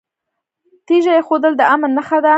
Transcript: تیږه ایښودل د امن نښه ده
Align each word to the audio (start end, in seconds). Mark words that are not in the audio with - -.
تیږه 0.85 1.11
ایښودل 1.15 1.53
د 1.57 1.61
امن 1.73 1.91
نښه 1.97 2.17
ده 2.23 2.29